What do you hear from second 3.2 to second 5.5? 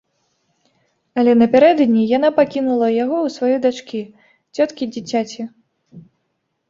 ў сваёй дачкі, цёткі дзіцяці.